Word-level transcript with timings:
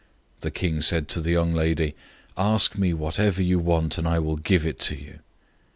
The 0.39 0.49
king 0.49 0.81
said 0.81 1.07
to 1.09 1.21
the 1.21 1.29
young 1.29 1.53
lady, 1.53 1.93
"Ask 2.35 2.75
me 2.75 2.91
whatever 2.91 3.39
you 3.43 3.59
want, 3.59 3.99
and 3.99 4.07
I 4.07 4.17
will 4.17 4.35
give 4.37 4.65
it 4.65 4.79
to 4.79 4.95
you." 4.99 5.19